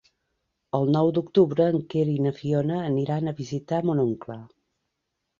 [0.77, 4.39] El nou d'octubre en Quer i na Fiona aniran a visitar mon oncle.